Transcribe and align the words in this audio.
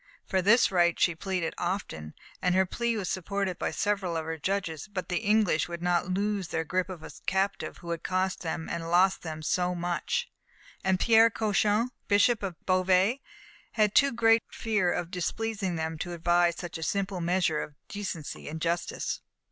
For 0.25 0.41
this 0.41 0.71
right 0.71 0.99
she 0.99 1.13
pleaded 1.13 1.53
often, 1.59 2.15
and 2.41 2.55
her 2.55 2.65
plea 2.65 2.97
was 2.97 3.07
supported 3.07 3.59
by 3.59 3.69
several 3.69 4.17
of 4.17 4.25
her 4.25 4.39
judges. 4.39 4.87
But 4.91 5.09
the 5.09 5.19
English 5.19 5.67
would 5.69 5.83
not 5.83 6.07
lose 6.11 6.47
their 6.47 6.63
grip 6.63 6.89
of 6.89 7.03
a 7.03 7.11
captive 7.27 7.77
who 7.77 7.91
had 7.91 8.01
cost 8.01 8.41
them 8.41 8.67
and 8.67 8.89
lost 8.89 9.21
them 9.21 9.43
so 9.43 9.75
much, 9.75 10.27
and 10.83 10.99
Pierre 10.99 11.29
Cauchon, 11.29 11.91
Bishop 12.07 12.41
of 12.41 12.55
Beauvais, 12.65 13.21
had 13.73 13.93
too 13.93 14.11
great 14.11 14.41
fear 14.51 14.91
of 14.91 15.11
displeasing 15.11 15.75
them 15.75 15.99
to 15.99 16.13
advise 16.13 16.55
such 16.57 16.79
a 16.79 16.81
simple 16.81 17.21
measure 17.21 17.61
of 17.61 17.75
decency 17.87 18.49
and 18.49 18.59
justice. 18.59 19.21